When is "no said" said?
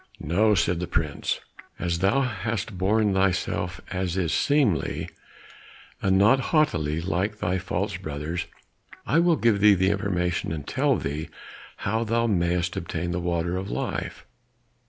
0.19-0.79